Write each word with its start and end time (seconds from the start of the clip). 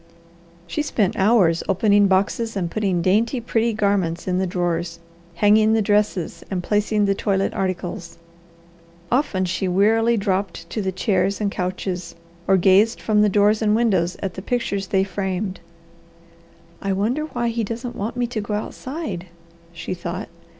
She 0.65 0.81
spent 0.81 1.15
hours 1.15 1.61
opening 1.69 2.07
boxes 2.07 2.55
and 2.57 2.71
putting 2.71 3.03
dainty, 3.03 3.39
pretty 3.39 3.71
garments 3.71 4.27
in 4.27 4.39
the 4.39 4.47
drawers, 4.47 4.97
hanging 5.35 5.73
the 5.73 5.81
dresses, 5.83 6.43
and 6.49 6.63
placing 6.63 7.05
the 7.05 7.13
toilet 7.13 7.53
articles. 7.53 8.17
Often 9.11 9.45
she 9.45 9.67
wearily 9.67 10.17
dropped 10.17 10.67
to 10.71 10.81
the 10.81 10.91
chairs 10.91 11.39
and 11.39 11.51
couches, 11.51 12.15
or 12.47 12.57
gazed 12.57 12.99
from 12.99 13.21
door 13.29 13.53
and 13.61 13.75
windows 13.75 14.17
at 14.23 14.33
the 14.33 14.41
pictures 14.41 14.87
they 14.87 15.03
framed. 15.03 15.59
"I 16.81 16.93
wonder 16.93 17.25
why 17.25 17.49
he 17.49 17.63
doesn't 17.63 17.95
want 17.95 18.17
me 18.17 18.25
to 18.25 18.41
go 18.41 18.55
outside," 18.55 19.27
she 19.71 19.93
thought. 19.93 20.29